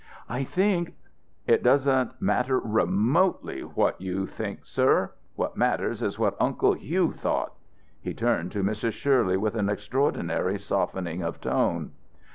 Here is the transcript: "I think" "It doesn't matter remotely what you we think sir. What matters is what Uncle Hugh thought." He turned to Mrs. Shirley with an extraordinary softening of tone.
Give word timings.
"I 0.27 0.43
think" 0.43 0.95
"It 1.53 1.61
doesn't 1.61 2.19
matter 2.19 2.57
remotely 2.57 3.61
what 3.61 4.01
you 4.01 4.21
we 4.21 4.25
think 4.25 4.65
sir. 4.65 5.11
What 5.35 5.55
matters 5.57 6.01
is 6.01 6.17
what 6.17 6.35
Uncle 6.41 6.73
Hugh 6.73 7.11
thought." 7.13 7.53
He 8.01 8.15
turned 8.15 8.51
to 8.53 8.63
Mrs. 8.63 8.93
Shirley 8.93 9.37
with 9.37 9.53
an 9.55 9.69
extraordinary 9.69 10.57
softening 10.57 11.21
of 11.21 11.39
tone. 11.39 11.91